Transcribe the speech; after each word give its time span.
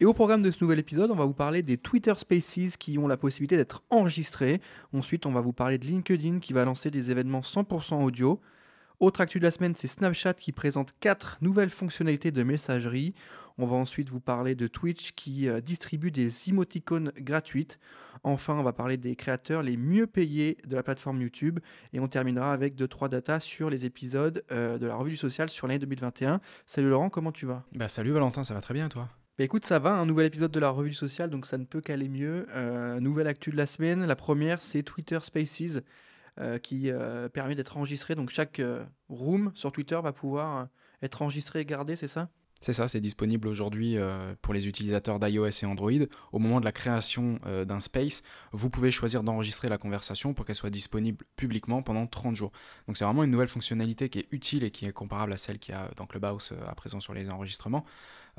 et 0.00 0.04
au 0.04 0.14
programme 0.14 0.42
de 0.42 0.50
ce 0.50 0.62
nouvel 0.62 0.78
épisode, 0.78 1.10
on 1.10 1.16
va 1.16 1.24
vous 1.24 1.34
parler 1.34 1.62
des 1.62 1.76
Twitter 1.76 2.14
Spaces 2.16 2.76
qui 2.76 2.98
ont 2.98 3.08
la 3.08 3.16
possibilité 3.16 3.56
d'être 3.56 3.82
enregistrés. 3.90 4.60
Ensuite, 4.92 5.26
on 5.26 5.32
va 5.32 5.40
vous 5.40 5.52
parler 5.52 5.76
de 5.78 5.84
LinkedIn 5.86 6.38
qui 6.38 6.52
va 6.52 6.64
lancer 6.64 6.90
des 6.90 7.10
événements 7.10 7.40
100% 7.40 8.04
audio. 8.04 8.40
Autre 9.00 9.20
actu 9.20 9.38
de 9.38 9.44
la 9.44 9.50
semaine, 9.50 9.74
c'est 9.76 9.88
Snapchat 9.88 10.34
qui 10.34 10.52
présente 10.52 10.92
4 11.00 11.38
nouvelles 11.40 11.70
fonctionnalités 11.70 12.30
de 12.30 12.42
messagerie. 12.44 13.14
On 13.58 13.66
va 13.66 13.74
ensuite 13.74 14.08
vous 14.08 14.20
parler 14.20 14.54
de 14.54 14.68
Twitch 14.68 15.12
qui 15.12 15.48
euh, 15.48 15.60
distribue 15.60 16.12
des 16.12 16.48
emoticônes 16.48 17.12
gratuites. 17.16 17.80
Enfin, 18.22 18.54
on 18.54 18.62
va 18.62 18.72
parler 18.72 18.96
des 18.96 19.16
créateurs 19.16 19.64
les 19.64 19.76
mieux 19.76 20.06
payés 20.06 20.58
de 20.64 20.76
la 20.76 20.84
plateforme 20.84 21.20
YouTube. 21.20 21.58
Et 21.92 21.98
on 21.98 22.06
terminera 22.06 22.52
avec 22.52 22.76
2-3 22.76 23.08
datas 23.08 23.40
sur 23.40 23.68
les 23.68 23.84
épisodes 23.84 24.44
euh, 24.52 24.78
de 24.78 24.86
la 24.86 24.94
revue 24.94 25.10
du 25.10 25.16
social 25.16 25.48
sur 25.48 25.66
l'année 25.66 25.80
2021. 25.80 26.40
Salut 26.66 26.88
Laurent, 26.88 27.10
comment 27.10 27.32
tu 27.32 27.46
vas? 27.46 27.64
Bah 27.74 27.88
salut 27.88 28.12
Valentin, 28.12 28.44
ça 28.44 28.54
va 28.54 28.60
très 28.60 28.74
bien 28.74 28.88
toi? 28.88 29.08
Bah 29.38 29.44
écoute, 29.44 29.64
ça 29.64 29.78
va, 29.78 29.94
un 29.94 30.04
nouvel 30.04 30.26
épisode 30.26 30.50
de 30.50 30.58
la 30.58 30.70
revue 30.70 30.90
du 30.90 30.96
social, 30.96 31.30
donc 31.30 31.46
ça 31.46 31.58
ne 31.58 31.64
peut 31.64 31.80
qu'aller 31.80 32.08
mieux. 32.08 32.48
Euh, 32.56 32.98
nouvelle 32.98 33.28
actu 33.28 33.52
de 33.52 33.56
la 33.56 33.66
semaine. 33.66 34.04
La 34.04 34.16
première, 34.16 34.60
c'est 34.60 34.82
Twitter 34.82 35.20
Spaces, 35.22 35.78
euh, 36.40 36.58
qui 36.58 36.90
euh, 36.90 37.28
permet 37.28 37.54
d'être 37.54 37.76
enregistré. 37.76 38.16
Donc 38.16 38.30
chaque 38.30 38.60
room 39.08 39.52
sur 39.54 39.70
Twitter 39.70 39.98
va 40.02 40.12
pouvoir 40.12 40.66
être 41.02 41.22
enregistré 41.22 41.60
et 41.60 41.64
gardé, 41.64 41.94
c'est 41.94 42.08
ça? 42.08 42.30
C'est 42.60 42.72
ça, 42.72 42.88
c'est 42.88 43.00
disponible 43.00 43.48
aujourd'hui 43.48 43.96
pour 44.42 44.54
les 44.54 44.68
utilisateurs 44.68 45.20
d'iOS 45.20 45.62
et 45.62 45.66
Android. 45.66 45.92
Au 46.32 46.38
moment 46.38 46.60
de 46.60 46.64
la 46.64 46.72
création 46.72 47.38
d'un 47.44 47.80
space, 47.80 48.22
vous 48.52 48.70
pouvez 48.70 48.90
choisir 48.90 49.22
d'enregistrer 49.22 49.68
la 49.68 49.78
conversation 49.78 50.34
pour 50.34 50.44
qu'elle 50.44 50.56
soit 50.56 50.70
disponible 50.70 51.24
publiquement 51.36 51.82
pendant 51.82 52.06
30 52.06 52.34
jours. 52.34 52.52
Donc 52.86 52.96
c'est 52.96 53.04
vraiment 53.04 53.22
une 53.24 53.30
nouvelle 53.30 53.48
fonctionnalité 53.48 54.08
qui 54.08 54.20
est 54.20 54.28
utile 54.32 54.64
et 54.64 54.70
qui 54.70 54.86
est 54.86 54.92
comparable 54.92 55.32
à 55.32 55.36
celle 55.36 55.58
qu'il 55.58 55.74
y 55.74 55.78
a 55.78 55.90
dans 55.96 56.06
Clubhouse 56.06 56.52
à 56.66 56.74
présent 56.74 57.00
sur 57.00 57.14
les 57.14 57.30
enregistrements. 57.30 57.84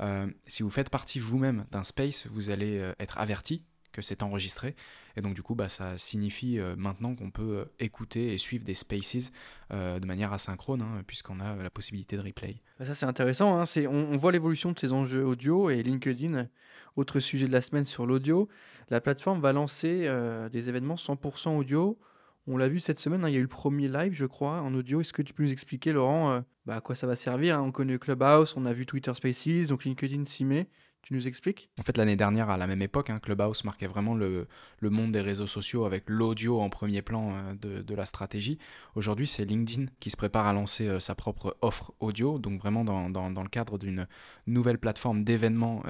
Euh, 0.00 0.26
si 0.46 0.62
vous 0.62 0.70
faites 0.70 0.90
partie 0.90 1.18
vous-même 1.18 1.66
d'un 1.70 1.82
space, 1.82 2.26
vous 2.26 2.50
allez 2.50 2.78
euh, 2.78 2.92
être 2.98 3.18
averti 3.18 3.62
que 3.92 4.02
c'est 4.02 4.22
enregistré. 4.22 4.74
Et 5.16 5.22
donc 5.22 5.34
du 5.34 5.42
coup, 5.42 5.54
bah, 5.54 5.68
ça 5.68 5.98
signifie 5.98 6.58
euh, 6.58 6.74
maintenant 6.76 7.14
qu'on 7.14 7.30
peut 7.30 7.66
écouter 7.78 8.32
et 8.32 8.38
suivre 8.38 8.64
des 8.64 8.74
spaces 8.74 9.32
de 9.70 10.06
manière 10.06 10.32
asynchrone, 10.32 10.82
hein, 10.82 11.02
puisqu'on 11.06 11.40
a 11.40 11.56
la 11.56 11.70
possibilité 11.70 12.16
de 12.16 12.22
replay. 12.22 12.56
Bah, 12.78 12.86
ça 12.86 12.94
c'est 12.94 13.06
intéressant, 13.06 13.60
hein. 13.60 13.64
on, 13.88 14.16
voit 14.16 14.32
l'évolution 14.32 14.72
de 14.72 14.78
ces 14.78 14.92
enjeux 14.92 15.24
audio 15.24 15.70
et 15.70 15.82
LinkedIn, 15.82 16.48
autre 16.96 17.20
sujet 17.20 17.46
de 17.46 17.52
la 17.52 17.60
semaine 17.60 17.84
sur 17.84 18.06
l'audio, 18.06 18.48
la 18.90 19.00
plateforme 19.00 19.40
va 19.40 19.52
lancer 19.52 20.08
des 20.50 20.68
événements 20.68 20.96
100% 20.96 21.56
audio 21.56 21.98
on 22.46 22.56
l'a 22.56 22.68
vu 22.68 22.80
cette 22.80 22.98
semaine, 22.98 23.24
hein, 23.24 23.28
il 23.28 23.34
y 23.34 23.36
a 23.36 23.38
eu 23.38 23.42
le 23.42 23.48
premier 23.48 23.88
live, 23.88 24.12
je 24.12 24.26
crois, 24.26 24.60
en 24.60 24.74
audio. 24.74 25.00
Est-ce 25.00 25.12
que 25.12 25.22
tu 25.22 25.32
peux 25.32 25.44
nous 25.44 25.52
expliquer, 25.52 25.92
Laurent, 25.92 26.32
euh, 26.32 26.40
bah, 26.66 26.76
à 26.76 26.80
quoi 26.80 26.94
ça 26.94 27.06
va 27.06 27.14
servir? 27.14 27.62
On 27.62 27.70
connaît 27.70 27.98
Clubhouse, 27.98 28.54
on 28.56 28.66
a 28.66 28.72
vu 28.72 28.86
Twitter 28.86 29.12
Spaces, 29.14 29.68
donc 29.68 29.84
LinkedIn 29.84 30.24
s'y 30.24 30.44
met. 30.44 30.68
Tu 31.02 31.14
nous 31.14 31.26
expliques? 31.26 31.70
En 31.78 31.82
fait, 31.82 31.96
l'année 31.96 32.16
dernière, 32.16 32.50
à 32.50 32.56
la 32.56 32.66
même 32.66 32.82
époque, 32.82 33.10
hein, 33.10 33.18
Clubhouse 33.18 33.64
marquait 33.64 33.86
vraiment 33.86 34.14
le, 34.14 34.46
monde 34.82 35.12
des 35.12 35.20
réseaux 35.20 35.46
sociaux 35.46 35.84
avec 35.84 36.04
l'audio 36.08 36.60
en 36.60 36.68
premier 36.68 37.00
plan 37.00 37.32
euh, 37.34 37.82
de, 37.82 37.94
la 37.94 38.04
stratégie. 38.04 38.58
Aujourd'hui, 38.94 39.26
c'est 39.26 39.44
LinkedIn 39.44 39.86
qui 39.98 40.10
se 40.10 40.16
prépare 40.16 40.46
à 40.46 40.52
lancer 40.52 40.86
euh, 40.86 41.00
sa 41.00 41.14
propre 41.14 41.56
offre 41.62 41.94
audio. 42.00 42.38
Donc 42.38 42.60
vraiment, 42.60 42.84
dans, 42.84 43.42
le 43.42 43.48
cadre 43.48 43.78
d'une 43.78 44.06
nouvelle 44.46 44.78
plateforme 44.78 45.24
d'événements 45.24 45.82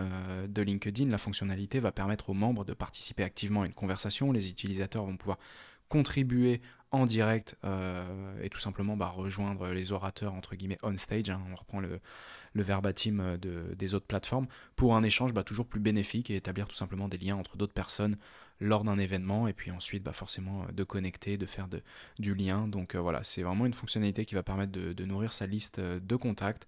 de 0.48 0.62
LinkedIn, 0.62 1.10
la 1.10 1.18
fonctionnalité 1.18 1.80
va 1.80 1.92
permettre 1.92 2.30
aux 2.30 2.34
membres 2.34 2.64
de 2.64 2.72
participer 2.72 3.24
activement 3.24 3.62
à 3.62 3.66
une 3.66 3.74
conversation. 3.74 4.32
Les 4.32 4.50
utilisateurs 4.50 5.04
vont 5.04 5.16
pouvoir 5.16 5.38
contribuer 5.90 6.62
en 6.92 7.06
direct 7.06 7.56
euh, 7.64 8.42
et 8.42 8.48
tout 8.48 8.58
simplement 8.58 8.96
bah, 8.96 9.08
rejoindre 9.08 9.68
les 9.68 9.92
orateurs 9.92 10.34
entre 10.34 10.56
guillemets 10.56 10.78
on 10.82 10.96
stage, 10.96 11.30
hein. 11.30 11.40
on 11.50 11.54
reprend 11.54 11.80
le, 11.80 12.00
verbatim 12.54 13.20
euh, 13.20 13.36
de, 13.36 13.74
des 13.74 13.94
autres 13.94 14.06
plateformes, 14.06 14.46
pour 14.74 14.96
un 14.96 15.02
échange 15.02 15.32
bah, 15.32 15.44
toujours 15.44 15.66
plus 15.66 15.80
bénéfique 15.80 16.30
et 16.30 16.36
établir 16.36 16.66
tout 16.66 16.74
simplement 16.74 17.08
des 17.08 17.18
liens 17.18 17.36
entre 17.36 17.56
d'autres 17.56 17.74
personnes 17.74 18.16
lors 18.58 18.82
d'un 18.82 18.98
événement 18.98 19.46
et 19.46 19.52
puis 19.52 19.70
ensuite 19.70 20.02
bah, 20.02 20.12
forcément 20.12 20.64
euh, 20.64 20.72
de 20.72 20.82
connecter, 20.82 21.38
de 21.38 21.46
faire 21.46 21.68
de, 21.68 21.80
du 22.18 22.34
lien. 22.34 22.66
Donc 22.66 22.96
voilà, 22.96 23.22
c'est 23.22 23.42
vraiment 23.42 23.66
une 23.66 23.74
fonctionnalité 23.74 24.24
qui 24.24 24.34
va 24.34 24.42
permettre 24.42 24.72
de, 24.72 25.04
nourrir 25.04 25.32
sa 25.32 25.46
liste 25.46 25.80
de 25.80 26.16
contacts 26.16 26.66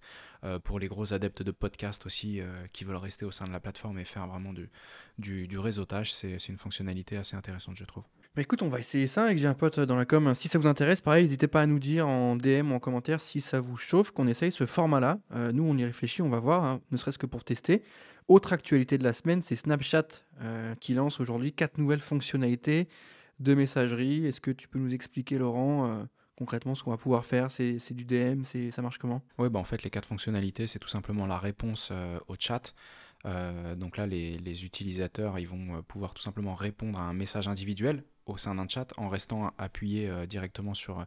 pour 0.63 0.79
les 0.79 0.87
gros 0.87 1.13
adeptes 1.13 1.43
de 1.43 1.51
podcast 1.51 2.05
aussi 2.05 2.41
qui 2.73 2.83
veulent 2.83 2.97
rester 2.97 3.23
au 3.23 3.31
sein 3.31 3.45
de 3.45 3.51
la 3.51 3.61
plateforme 3.61 3.97
et 3.99 4.03
faire 4.03 4.27
vraiment 4.27 4.51
du, 4.53 5.47
du 5.47 5.57
réseautage. 5.57 6.13
C'est 6.13 6.49
une 6.49 6.57
fonctionnalité 6.57 7.15
assez 7.15 7.37
intéressante 7.37 7.77
je 7.77 7.85
trouve. 7.85 8.03
Bah 8.35 8.41
écoute, 8.41 8.63
on 8.63 8.67
va 8.67 8.79
essayer 8.79 9.05
ça 9.05 9.25
avec 9.25 9.37
j'ai 9.37 9.45
un 9.45 9.53
pote 9.53 9.79
dans 9.79 9.95
la 9.95 10.05
com. 10.05 10.33
Si 10.33 10.47
ça 10.47 10.57
vous 10.57 10.65
intéresse, 10.65 11.01
pareil, 11.01 11.23
n'hésitez 11.23 11.47
pas 11.47 11.61
à 11.61 11.67
nous 11.67 11.77
dire 11.77 12.07
en 12.07 12.35
DM 12.35 12.71
ou 12.71 12.73
en 12.73 12.79
commentaire 12.79 13.21
si 13.21 13.41
ça 13.41 13.59
vous 13.59 13.77
chauffe 13.77 14.09
qu'on 14.09 14.25
essaye 14.25 14.51
ce 14.51 14.65
format-là. 14.65 15.19
Euh, 15.35 15.51
nous, 15.51 15.63
on 15.63 15.77
y 15.77 15.85
réfléchit, 15.85 16.23
on 16.23 16.29
va 16.29 16.39
voir, 16.39 16.63
hein, 16.63 16.81
ne 16.89 16.97
serait-ce 16.97 17.19
que 17.19 17.27
pour 17.27 17.43
tester. 17.43 17.83
Autre 18.27 18.51
actualité 18.51 18.97
de 18.97 19.03
la 19.03 19.13
semaine, 19.13 19.43
c'est 19.43 19.55
Snapchat 19.55 20.07
euh, 20.41 20.73
qui 20.79 20.95
lance 20.95 21.19
aujourd'hui 21.19 21.53
quatre 21.53 21.77
nouvelles 21.77 21.99
fonctionnalités 21.99 22.87
de 23.39 23.53
messagerie. 23.53 24.25
Est-ce 24.25 24.41
que 24.41 24.49
tu 24.49 24.67
peux 24.67 24.79
nous 24.79 24.95
expliquer, 24.95 25.37
Laurent 25.37 25.91
euh, 25.91 26.03
concrètement 26.35 26.73
ce 26.73 26.81
qu'on 26.81 26.89
va 26.89 26.97
pouvoir 26.97 27.25
faire? 27.25 27.51
C'est 27.51 27.91
du 27.91 28.03
DM 28.03 28.41
Ça 28.71 28.81
marche 28.81 28.97
comment? 28.97 29.21
Oui, 29.37 29.47
bah 29.49 29.59
en 29.59 29.63
fait, 29.63 29.83
les 29.83 29.91
quatre 29.91 30.07
fonctionnalités, 30.07 30.65
c'est 30.65 30.79
tout 30.79 30.89
simplement 30.89 31.27
la 31.27 31.37
réponse 31.37 31.93
au 32.27 32.33
chat. 32.39 32.73
Donc 33.25 33.97
là, 33.97 34.05
les, 34.05 34.65
utilisateurs, 34.65 35.39
ils 35.39 35.47
vont 35.47 35.81
pouvoir 35.83 36.13
tout 36.13 36.21
simplement 36.21 36.55
répondre 36.55 36.99
à 36.99 37.03
un 37.03 37.13
message 37.13 37.47
individuel 37.47 38.03
au 38.25 38.37
sein 38.37 38.55
d'un 38.55 38.67
chat 38.67 38.93
en 38.97 39.07
restant 39.07 39.53
appuyé 39.57 40.09
euh, 40.09 40.25
directement 40.25 40.73
sur, 40.73 41.05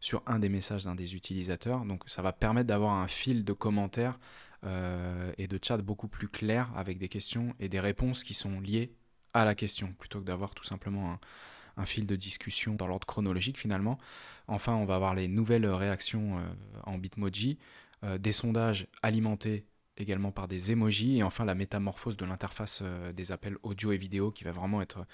sur 0.00 0.22
un 0.26 0.38
des 0.38 0.48
messages 0.48 0.84
d'un 0.84 0.94
des 0.94 1.14
utilisateurs. 1.14 1.84
Donc 1.84 2.04
ça 2.06 2.22
va 2.22 2.32
permettre 2.32 2.68
d'avoir 2.68 2.94
un 2.94 3.08
fil 3.08 3.44
de 3.44 3.52
commentaires 3.52 4.18
euh, 4.64 5.32
et 5.38 5.48
de 5.48 5.58
chat 5.62 5.78
beaucoup 5.78 6.08
plus 6.08 6.28
clair 6.28 6.70
avec 6.76 6.98
des 6.98 7.08
questions 7.08 7.54
et 7.58 7.68
des 7.68 7.80
réponses 7.80 8.24
qui 8.24 8.34
sont 8.34 8.60
liées 8.60 8.92
à 9.34 9.44
la 9.44 9.54
question 9.54 9.92
plutôt 9.98 10.20
que 10.20 10.24
d'avoir 10.24 10.54
tout 10.54 10.64
simplement 10.64 11.18
un, 11.76 11.86
fil 11.86 12.06
de 12.06 12.16
discussion 12.16 12.74
dans 12.74 12.86
l'ordre 12.86 13.06
chronologique 13.06 13.58
finalement. 13.58 13.98
Enfin, 14.46 14.74
on 14.74 14.84
va 14.84 14.94
avoir 14.94 15.14
les 15.14 15.26
nouvelles 15.26 15.66
réactions 15.66 16.38
euh, 16.38 16.42
en 16.84 16.98
Bitmoji, 16.98 17.58
des 18.18 18.32
sondages 18.32 18.88
alimentés 19.00 19.64
également 19.98 20.32
par 20.32 20.48
des 20.48 20.72
emojis, 20.72 21.18
et 21.18 21.22
enfin 21.22 21.44
la 21.44 21.54
métamorphose 21.54 22.16
de 22.16 22.24
l'interface 22.24 22.80
euh, 22.82 23.12
des 23.12 23.32
appels 23.32 23.56
audio 23.62 23.92
et 23.92 23.96
vidéo 23.96 24.30
qui 24.30 24.44
va 24.44 24.52
vraiment 24.52 24.80
être, 24.80 25.04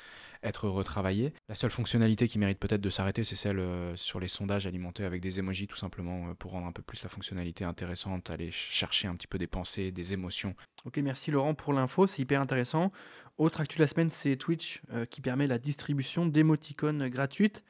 retravaillée. 0.68 1.32
La 1.48 1.54
seule 1.54 1.70
fonctionnalité 1.70 2.28
qui 2.28 2.38
mérite 2.38 2.58
peut-être 2.58 2.80
de 2.80 2.90
s'arrêter, 2.90 3.24
c'est 3.24 3.36
celle 3.36 3.58
euh, 3.58 3.96
sur 3.96 4.20
les 4.20 4.28
sondages 4.28 4.66
alimentés 4.66 5.04
avec 5.04 5.20
des 5.20 5.40
emojis, 5.40 5.66
tout 5.66 5.76
simplement 5.76 6.28
euh, 6.28 6.34
pour 6.34 6.52
rendre 6.52 6.66
un 6.66 6.72
peu 6.72 6.82
plus 6.82 7.02
la 7.02 7.08
fonctionnalité 7.08 7.64
intéressante, 7.64 8.30
aller 8.30 8.50
chercher 8.50 9.08
un 9.08 9.16
petit 9.16 9.26
peu 9.26 9.38
des 9.38 9.48
pensées, 9.48 9.90
des 9.90 10.12
émotions. 10.12 10.54
Ok, 10.84 10.98
merci 10.98 11.30
Laurent 11.30 11.54
pour 11.54 11.72
l'info, 11.72 12.06
c'est 12.06 12.22
hyper 12.22 12.40
intéressant. 12.40 12.92
Autre 13.36 13.60
actu 13.60 13.78
de 13.78 13.82
la 13.82 13.88
semaine, 13.88 14.10
c'est 14.10 14.36
Twitch 14.36 14.82
qui 15.10 15.20
permet 15.20 15.46
la 15.46 15.58
distribution 15.58 16.26
d'émoticônes 16.26 17.08
gratuites. 17.08 17.62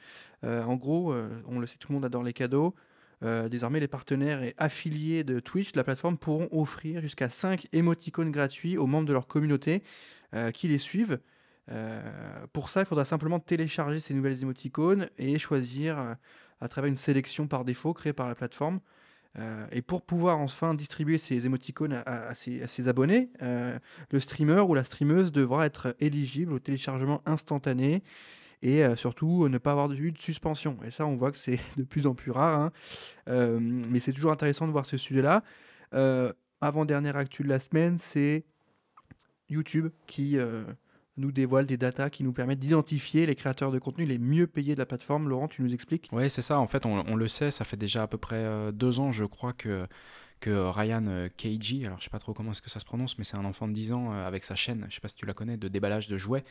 en 0.42 0.76
gros, 0.76 1.14
on 1.46 1.58
le 1.58 1.66
sait, 1.66 1.76
tout 1.76 1.88
le 1.92 1.94
monde 1.94 2.06
adore 2.06 2.22
les 2.22 2.32
cadeaux. 2.32 2.74
Euh, 3.22 3.48
désormais, 3.48 3.80
les 3.80 3.88
partenaires 3.88 4.42
et 4.42 4.54
affiliés 4.58 5.24
de 5.24 5.40
Twitch, 5.40 5.74
la 5.74 5.84
plateforme, 5.84 6.16
pourront 6.16 6.48
offrir 6.52 7.00
jusqu'à 7.00 7.28
5 7.28 7.66
émoticônes 7.72 8.30
gratuits 8.30 8.78
aux 8.78 8.86
membres 8.86 9.06
de 9.06 9.12
leur 9.12 9.26
communauté 9.26 9.82
euh, 10.34 10.50
qui 10.50 10.68
les 10.68 10.78
suivent. 10.78 11.18
Euh, 11.70 12.00
pour 12.52 12.70
ça, 12.70 12.80
il 12.80 12.86
faudra 12.86 13.04
simplement 13.04 13.40
télécharger 13.40 14.00
ces 14.00 14.14
nouvelles 14.14 14.40
émoticônes 14.42 15.08
et 15.18 15.38
choisir 15.38 16.16
à 16.60 16.68
travers 16.68 16.88
une 16.88 16.96
sélection 16.96 17.46
par 17.46 17.64
défaut 17.64 17.92
créée 17.92 18.12
par 18.12 18.28
la 18.28 18.34
plateforme. 18.34 18.80
et 19.70 19.82
pour 19.82 20.02
pouvoir 20.02 20.38
enfin 20.38 20.74
distribuer 20.74 21.18
ces 21.18 21.46
émoticônes 21.46 22.02
à, 22.06 22.34
ses, 22.34 22.62
à 22.62 22.66
ses, 22.66 22.88
abonnés, 22.88 23.30
le 23.40 24.20
streamer 24.20 24.60
ou 24.60 24.74
la 24.74 24.82
streameuse 24.82 25.30
devra 25.30 25.66
être 25.66 25.94
éligible 26.00 26.54
au 26.54 26.58
téléchargement 26.58 27.20
instantané 27.26 28.02
et 28.62 28.84
euh, 28.84 28.96
surtout 28.96 29.44
euh, 29.44 29.48
ne 29.48 29.58
pas 29.58 29.72
avoir 29.72 29.88
de, 29.88 29.94
de 29.94 30.18
suspension. 30.18 30.78
Et 30.84 30.90
ça, 30.90 31.06
on 31.06 31.16
voit 31.16 31.32
que 31.32 31.38
c'est 31.38 31.60
de 31.76 31.84
plus 31.84 32.06
en 32.06 32.14
plus 32.14 32.30
rare, 32.30 32.60
hein. 32.60 32.72
euh, 33.28 33.58
mais 33.60 34.00
c'est 34.00 34.12
toujours 34.12 34.32
intéressant 34.32 34.66
de 34.66 34.72
voir 34.72 34.86
ce 34.86 34.96
sujet-là. 34.96 35.42
Avant-dernière 36.60 37.16
actu 37.16 37.44
de 37.44 37.48
la 37.48 37.60
semaine, 37.60 37.98
c'est 37.98 38.44
YouTube 39.48 39.90
qui 40.08 40.36
nous 41.16 41.32
dévoile 41.32 41.66
des 41.66 41.76
datas 41.76 42.10
qui 42.10 42.24
nous 42.24 42.32
permettent 42.32 42.58
d'identifier 42.58 43.26
les 43.26 43.36
créateurs 43.36 43.70
de 43.70 43.78
contenu 43.78 44.04
les 44.04 44.18
mieux 44.18 44.48
payés 44.48 44.74
de 44.74 44.80
la 44.80 44.86
plateforme. 44.86 45.28
Laurent, 45.28 45.46
tu 45.46 45.62
nous 45.62 45.72
expliques? 45.72 46.08
Oui, 46.12 46.28
c'est 46.28 46.42
ça. 46.42 46.58
En 46.58 46.66
fait, 46.66 46.84
on, 46.84 47.14
le 47.14 47.28
sait, 47.28 47.52
ça 47.52 47.64
fait 47.64 47.76
déjà 47.76 48.02
à 48.02 48.06
peu 48.08 48.18
près 48.18 48.72
deux 48.72 48.98
ans, 48.98 49.12
je 49.12 49.24
crois, 49.24 49.52
que 49.52 49.86
que 50.40 50.50
Ryan 50.50 51.04
euh, 51.06 51.28
Keiji, 51.36 51.84
alors 51.84 51.98
je 51.98 52.04
sais 52.04 52.10
pas 52.10 52.18
trop 52.18 52.34
comment 52.34 52.52
est-ce 52.52 52.62
que 52.62 52.70
ça 52.70 52.80
se 52.80 52.84
prononce, 52.84 53.18
mais 53.18 53.24
c'est 53.24 53.36
un 53.36 53.44
enfant 53.44 53.68
de 53.68 53.72
10 53.72 53.92
ans 53.92 54.12
avec 54.12 54.44
sa 54.44 54.54
chaîne, 54.54 54.86
je 54.88 54.94
sais 54.94 55.00
pas 55.00 55.08
si 55.08 55.16
tu 55.16 55.26
la 55.26 55.34
connais, 55.34 55.56
de 55.56 55.68
déballage 55.68 56.08
de 56.08 56.16
jouets, 56.16 56.44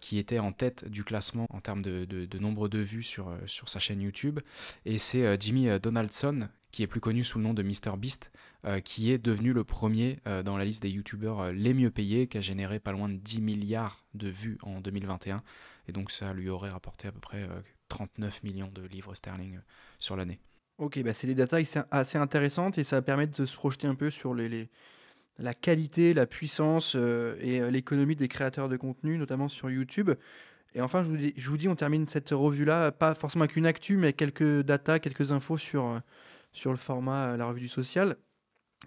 qui 0.00 0.18
était 0.18 0.38
en 0.38 0.52
tête 0.52 0.88
du 0.88 1.04
classement 1.04 1.46
en 1.50 1.60
termes 1.60 1.82
de, 1.82 2.38
nombre 2.38 2.68
de 2.68 2.78
vues 2.78 3.02
sur, 3.02 3.30
sa 3.46 3.78
chaîne 3.78 4.00
YouTube. 4.00 4.40
Et 4.86 4.98
c'est 4.98 5.40
Jimmy 5.40 5.68
Donaldson, 5.80 6.48
qui 6.70 6.82
est 6.82 6.86
plus 6.86 7.00
connu 7.00 7.24
sous 7.24 7.38
le 7.38 7.44
nom 7.44 7.54
de 7.54 7.62
MrBeast, 7.62 8.30
qui 8.84 9.10
est 9.10 9.18
devenu 9.18 9.52
le 9.52 9.64
premier 9.64 10.18
dans 10.44 10.56
la 10.56 10.64
liste 10.64 10.82
des 10.82 10.90
YouTubeurs 10.90 11.52
les 11.52 11.74
mieux 11.74 11.90
payés, 11.90 12.26
qui 12.26 12.38
a 12.38 12.40
généré 12.40 12.80
pas 12.80 12.92
loin 12.92 13.08
de 13.08 13.16
10 13.16 13.40
milliards 13.42 14.04
de 14.14 14.28
vues 14.28 14.58
en 14.62 14.80
2021. 14.80 15.42
Et 15.88 15.92
donc 15.92 16.10
ça 16.10 16.32
lui 16.32 16.48
aurait 16.48 16.70
rapporté 16.70 17.08
à 17.08 17.12
peu 17.12 17.20
près 17.20 17.46
39 17.88 18.42
millions 18.42 18.70
de 18.72 18.82
livres 18.82 19.14
sterling 19.14 19.58
sur 19.98 20.16
l'année. 20.16 20.40
Ok, 20.80 20.98
bah 21.02 21.12
c'est 21.12 21.26
des 21.26 21.34
data 21.34 21.58
assez 21.90 22.16
intéressantes 22.16 22.78
et 22.78 22.84
ça 22.84 23.02
permet 23.02 23.26
de 23.26 23.44
se 23.44 23.54
projeter 23.54 23.86
un 23.86 23.94
peu 23.94 24.08
sur 24.08 24.34
la 24.34 25.52
qualité, 25.52 26.14
la 26.14 26.26
puissance 26.26 26.94
euh, 26.96 27.36
et 27.42 27.60
euh, 27.60 27.70
l'économie 27.70 28.16
des 28.16 28.28
créateurs 28.28 28.70
de 28.70 28.78
contenu, 28.78 29.18
notamment 29.18 29.48
sur 29.48 29.68
YouTube. 29.68 30.10
Et 30.74 30.80
enfin, 30.80 31.02
je 31.02 31.50
vous, 31.50 31.56
dis, 31.58 31.68
on 31.68 31.76
termine 31.76 32.08
cette 32.08 32.30
revue-là, 32.30 32.92
pas 32.92 33.14
forcément 33.14 33.44
avec 33.44 33.56
une 33.56 33.66
actu, 33.66 33.98
mais 33.98 34.14
quelques 34.14 34.62
data, 34.62 35.00
quelques 35.00 35.32
infos 35.32 35.58
sur, 35.58 35.84
euh, 35.84 35.98
sur 36.52 36.70
le 36.70 36.78
format 36.78 37.36
La 37.36 37.44
Revue 37.44 37.60
du 37.60 37.68
Social. 37.68 38.16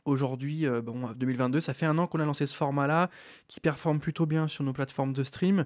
Aujourd'hui, 0.05 0.65
bon, 0.83 1.11
2022, 1.11 1.61
ça 1.61 1.75
fait 1.75 1.85
un 1.85 1.99
an 1.99 2.07
qu'on 2.07 2.19
a 2.19 2.25
lancé 2.25 2.47
ce 2.47 2.55
format-là, 2.55 3.11
qui 3.47 3.59
performe 3.59 3.99
plutôt 3.99 4.25
bien 4.25 4.47
sur 4.47 4.63
nos 4.63 4.73
plateformes 4.73 5.13
de 5.13 5.23
stream. 5.23 5.65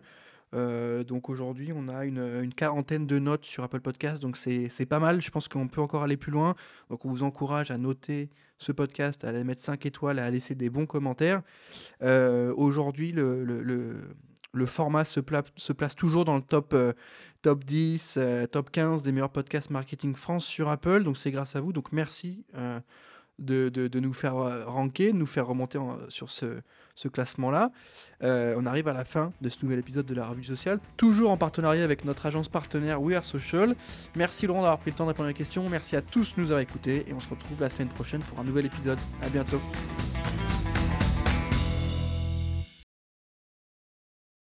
Euh, 0.53 1.03
donc 1.03 1.29
aujourd'hui, 1.29 1.71
on 1.75 1.87
a 1.89 2.05
une, 2.05 2.53
quarantaine 2.53 3.05
de 3.05 3.19
notes 3.19 3.45
sur 3.45 3.63
Apple 3.63 3.81
Podcast, 3.81 4.21
donc 4.21 4.37
c'est 4.37 4.85
pas 4.87 4.99
mal. 4.99 5.21
Je 5.21 5.29
pense 5.29 5.47
qu'on 5.47 5.67
peut 5.67 5.81
encore 5.81 6.03
aller 6.03 6.17
plus 6.17 6.31
loin. 6.31 6.55
Donc 6.89 7.05
on 7.05 7.09
vous 7.09 7.23
encourage 7.23 7.71
à 7.71 7.77
noter 7.77 8.29
ce 8.57 8.71
podcast, 8.71 9.23
à 9.23 9.31
mettre 9.43 9.61
5 9.61 9.85
étoiles, 9.85 10.19
à 10.19 10.29
laisser 10.29 10.55
des 10.55 10.69
bons 10.69 10.85
commentaires. 10.85 11.41
Euh, 12.01 12.53
aujourd'hui, 12.55 13.11
le, 13.11 13.43
le, 13.43 14.65
format 14.65 15.05
se, 15.05 15.19
se, 15.55 15.73
place 15.73 15.95
toujours 15.95 16.25
dans 16.25 16.35
le 16.35 16.41
top, 16.41 16.73
euh, 16.73 16.93
top 17.43 17.63
10, 17.63 18.19
top 18.51 18.71
15 18.71 19.03
des 19.03 19.11
meilleurs 19.11 19.29
podcasts 19.31 19.69
marketing 19.69 20.15
France 20.15 20.45
sur 20.45 20.69
Apple. 20.69 21.03
Donc 21.03 21.17
c'est 21.17 21.31
grâce 21.31 21.55
à 21.55 21.61
vous. 21.61 21.73
Donc 21.73 21.91
merci 21.91 22.43
de, 23.39 23.69
de, 23.69 23.99
nous 23.99 24.13
faire 24.13 24.37
euh, 24.37 24.65
ranker, 24.65 25.13
de 25.13 25.17
nous 25.17 25.25
faire 25.25 25.47
remonter 25.47 25.79
sur 26.09 26.29
ce, 26.29 26.61
ce 26.95 27.07
classement-là. 27.07 27.71
Euh, 28.23 28.55
on 28.57 28.65
arrive 28.65 28.87
à 28.87 28.93
la 28.93 29.05
fin 29.05 29.31
de 29.41 29.49
ce 29.49 29.57
nouvel 29.63 29.79
épisode 29.79 30.05
de 30.05 30.15
la 30.15 30.27
revue 30.27 30.43
sociale, 30.43 30.79
toujours 30.97 31.29
en 31.29 31.37
partenariat 31.37 31.83
avec 31.83 32.03
notre 32.03 32.25
agence 32.25 32.49
partenaire 32.49 33.01
We 33.01 33.15
Are 33.15 33.23
Social. 33.23 33.75
Merci 34.15 34.47
Laurent 34.47 34.61
d'avoir 34.61 34.79
pris 34.79 34.91
le 34.91 34.97
temps 34.97 35.05
de 35.05 35.09
répondre 35.09 35.27
à 35.27 35.29
la 35.29 35.37
question. 35.37 35.69
Merci 35.69 35.95
à 35.95 36.01
tous 36.01 36.35
de 36.35 36.41
nous 36.41 36.47
avoir 36.47 36.61
écoutés 36.61 37.05
et 37.07 37.13
on 37.13 37.19
se 37.19 37.29
retrouve 37.29 37.61
la 37.61 37.69
semaine 37.69 37.89
prochaine 37.89 38.21
pour 38.21 38.39
un 38.39 38.43
nouvel 38.43 38.65
épisode. 38.65 38.99
À 39.21 39.29
bientôt. 39.29 39.61